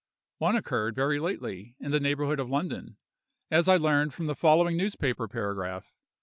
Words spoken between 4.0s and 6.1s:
from the following newspaper paragraph.